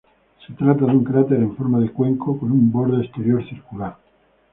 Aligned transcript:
Se 0.47 0.51
trata 0.55 0.79
de 0.87 0.91
un 0.93 1.03
cráter 1.03 1.37
en 1.37 1.55
forma 1.55 1.79
de 1.79 1.91
cuenco, 1.93 2.35
con 2.39 2.51
un 2.51 2.71
borde 2.71 3.03
exterior 3.05 3.47
circular. 3.47 3.97